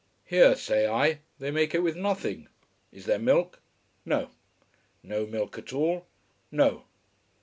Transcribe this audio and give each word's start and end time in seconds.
Here, 0.25 0.55
say 0.55 0.87
I, 0.87 1.19
they 1.37 1.51
make 1.51 1.75
it 1.75 1.83
with 1.83 1.95
nothing. 1.95 2.47
Is 2.91 3.05
there 3.05 3.19
milk? 3.19 3.61
No. 4.03 4.31
No 5.03 5.27
milk 5.27 5.59
at 5.59 5.73
all? 5.73 6.07
No. 6.49 6.85